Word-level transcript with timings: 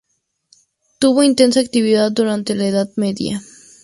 Tuvo 0.97 1.21
intensa 1.21 1.59
actividad 1.59 2.11
durante 2.11 2.55
la 2.55 2.65
Edad 2.65 2.89
Media. 2.95 3.39